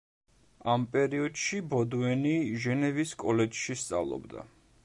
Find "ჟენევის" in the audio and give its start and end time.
2.65-3.15